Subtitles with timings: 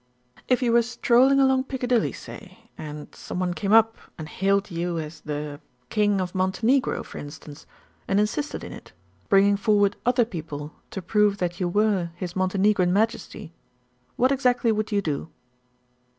[0.47, 4.97] "If you were strolling along Piccadilly, say, and some one came up and hailed you
[4.97, 7.67] as the King of Montenegro, for instance,
[8.07, 8.93] and persisted in it,
[9.29, 13.53] bringing forward other people to prove that you were His Montenegrin Majesty,
[14.15, 15.29] what exactly would you do?"